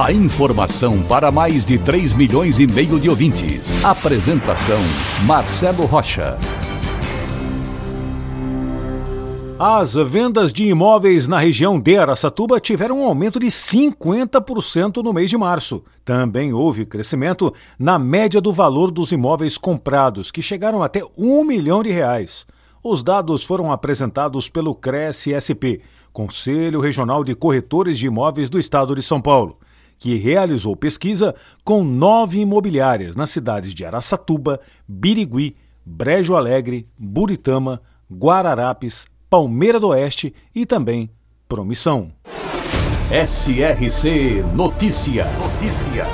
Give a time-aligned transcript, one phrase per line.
[0.00, 3.84] A informação para mais de 3 milhões e meio de ouvintes.
[3.84, 4.78] Apresentação
[5.26, 6.38] Marcelo Rocha.
[9.58, 15.28] As vendas de imóveis na região de Araçatuba tiveram um aumento de 50% no mês
[15.28, 15.84] de março.
[16.04, 21.82] Também houve crescimento na média do valor dos imóveis comprados, que chegaram até um milhão
[21.82, 22.46] de reais.
[22.82, 29.02] Os dados foram apresentados pelo CRES-SP, Conselho Regional de Corretores de Imóveis do Estado de
[29.02, 29.58] São Paulo,
[30.02, 35.54] que realizou pesquisa com nove imobiliárias nas cidades de Araçatuba, Birigui,
[35.86, 37.80] Brejo Alegre, Buritama,
[38.12, 41.08] Guararapes, Palmeira do Oeste e também
[41.48, 42.10] Promissão.
[43.12, 45.24] SRC Notícia.
[45.38, 46.04] Notícia.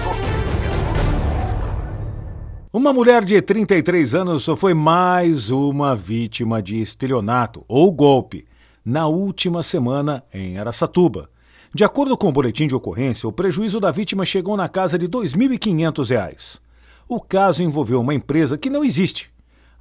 [2.70, 8.44] Uma mulher de 33 anos foi mais uma vítima de estelionato ou golpe
[8.84, 11.30] na última semana em Araçatuba.
[11.74, 15.06] De acordo com o boletim de ocorrência, o prejuízo da vítima chegou na casa de
[15.06, 16.60] R$ 2.500.
[17.08, 19.30] O caso envolveu uma empresa que não existe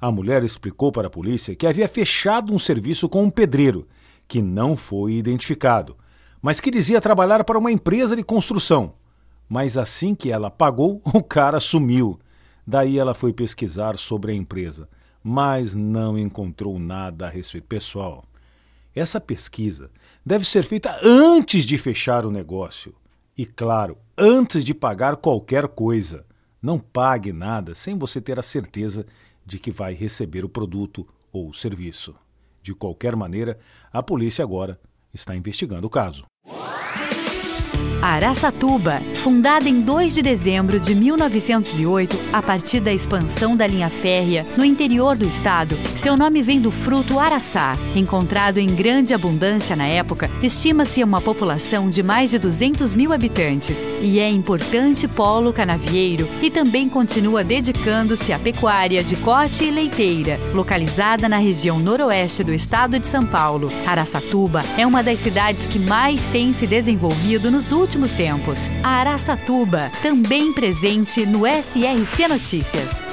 [0.00, 3.86] a mulher explicou para a polícia que havia fechado um serviço com um pedreiro,
[4.28, 5.96] que não foi identificado,
[6.40, 8.94] mas que dizia trabalhar para uma empresa de construção.
[9.48, 12.18] Mas assim que ela pagou, o cara sumiu.
[12.66, 14.88] Daí ela foi pesquisar sobre a empresa,
[15.22, 17.66] mas não encontrou nada a respeito.
[17.66, 18.24] Pessoal,
[18.94, 19.90] essa pesquisa
[20.24, 22.94] deve ser feita antes de fechar o negócio.
[23.36, 26.26] E, claro, antes de pagar qualquer coisa.
[26.60, 29.06] Não pague nada sem você ter a certeza
[29.46, 32.14] de que vai receber o produto ou o serviço.
[32.60, 33.58] De qualquer maneira,
[33.92, 34.78] a polícia agora
[35.14, 36.24] está investigando o caso.
[38.00, 44.46] Araçatuba, fundada em 2 de dezembro de 1908, a partir da expansão da linha férrea
[44.56, 49.84] no interior do estado, seu nome vem do fruto araçá, encontrado em grande abundância na
[49.84, 53.88] época, estima-se uma população de mais de 200 mil habitantes.
[54.00, 60.38] E é importante polo canavieiro e também continua dedicando-se à pecuária de corte e leiteira,
[60.54, 63.72] localizada na região noroeste do estado de São Paulo.
[63.84, 68.70] Araçatuba é uma das cidades que mais tem se desenvolvido nos últimos últimos tempos.
[68.82, 73.10] A Araçatuba, também presente no SRC Notícias.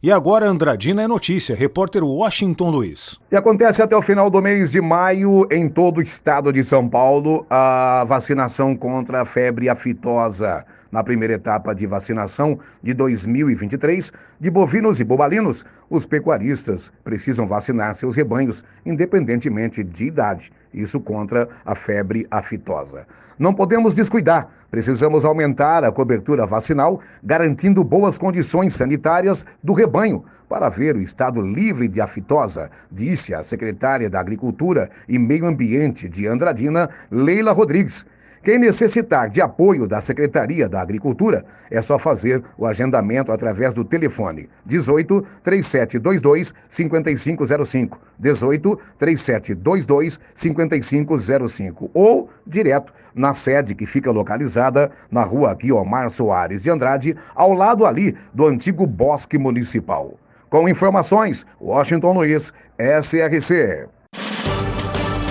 [0.00, 3.18] E agora Andradina é notícia, repórter Washington Luiz.
[3.32, 6.88] E acontece até o final do mês de maio em todo o estado de São
[6.88, 14.50] Paulo a vacinação contra a febre aftosa na primeira etapa de vacinação de 2023 de
[14.50, 20.52] bovinos e bobalinos, os pecuaristas precisam vacinar seus rebanhos, independentemente de idade.
[20.72, 23.06] Isso contra a febre aftosa.
[23.38, 24.48] Não podemos descuidar.
[24.70, 31.40] Precisamos aumentar a cobertura vacinal, garantindo boas condições sanitárias do rebanho para ver o estado
[31.40, 38.04] livre de aftosa, disse a secretária da Agricultura e Meio Ambiente de Andradina, Leila Rodrigues.
[38.42, 43.84] Quem necessitar de apoio da Secretaria da Agricultura, é só fazer o agendamento através do
[43.84, 55.24] telefone 18 3722 5505, 18 3722 5505 ou direto na sede que fica localizada na
[55.24, 60.14] rua Guiomar Soares de Andrade, ao lado ali do antigo Bosque Municipal.
[60.48, 63.88] Com informações, Washington Luiz, SRC.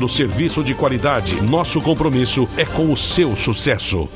[0.00, 1.42] oferecendo serviço de qualidade.
[1.42, 4.08] Nosso compromisso é com o seu sucesso.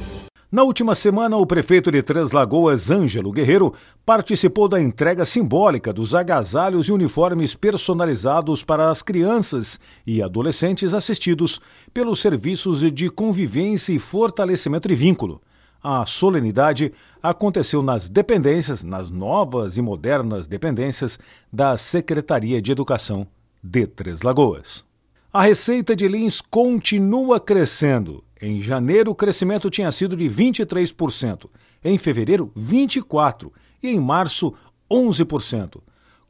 [0.51, 3.75] Na última semana, o prefeito de Três Lagoas, Ângelo Guerreiro,
[4.07, 11.61] participou da entrega simbólica dos agasalhos e uniformes personalizados para as crianças e adolescentes assistidos
[11.93, 15.41] pelos serviços de convivência e fortalecimento de vínculo.
[15.83, 21.19] A solenidade aconteceu nas dependências, nas novas e modernas dependências
[21.53, 23.27] da Secretaria de Educação
[23.63, 24.94] de Três Lagoas.
[25.37, 28.23] A receita de Lins continua crescendo.
[28.41, 31.51] Em janeiro, o crescimento tinha sido de 23%.
[31.83, 33.51] em fevereiro, 24%
[33.83, 34.55] e em março,
[34.89, 35.81] 11%,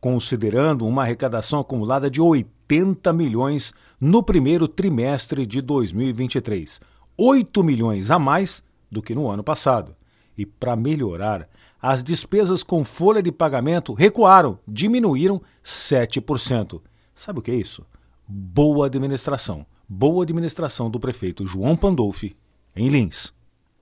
[0.00, 6.80] considerando uma arrecadação acumulada de 80 milhões no primeiro trimestre de 2023,
[7.14, 9.94] 8 milhões a mais do que no ano passado.
[10.36, 11.46] E para melhorar,
[11.80, 16.80] as despesas com folha de pagamento recuaram, diminuíram 7%.
[17.14, 17.84] Sabe o que é isso?
[18.26, 19.66] Boa administração.
[19.86, 22.34] Boa administração do prefeito João Pandolfi,
[22.74, 23.34] em Lins.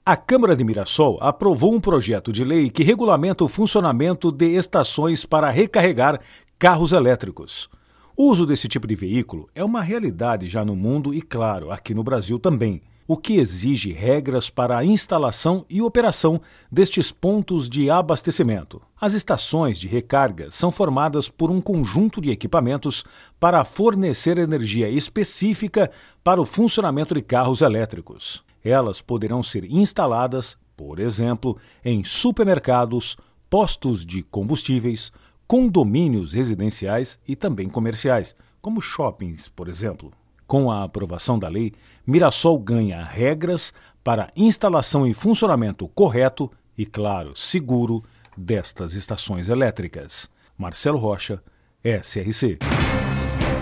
[0.04, 5.24] A Câmara de Mirassol aprovou um projeto de lei que regulamenta o funcionamento de estações
[5.24, 6.20] para recarregar
[6.58, 7.70] carros elétricos.
[8.16, 11.94] O uso desse tipo de veículo é uma realidade já no mundo e, claro, aqui
[11.94, 16.40] no Brasil também, o que exige regras para a instalação e operação
[16.70, 18.80] destes pontos de abastecimento.
[19.00, 23.04] As estações de recarga são formadas por um conjunto de equipamentos
[23.38, 25.90] para fornecer energia específica
[26.22, 28.44] para o funcionamento de carros elétricos.
[28.64, 33.16] Elas poderão ser instaladas, por exemplo, em supermercados,
[33.50, 35.12] postos de combustíveis,
[35.46, 40.10] condomínios residenciais e também comerciais, como shoppings, por exemplo.
[40.52, 41.72] Com a aprovação da lei,
[42.06, 43.72] Mirassol ganha regras
[44.04, 48.04] para instalação e funcionamento correto e, claro, seguro
[48.36, 50.28] destas estações elétricas.
[50.58, 51.42] Marcelo Rocha,
[51.82, 52.58] SRC.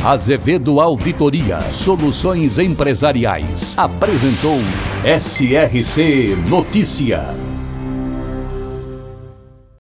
[0.05, 4.59] Azevedo Auditoria Soluções Empresariais apresentou
[5.05, 7.40] SRC Notícia.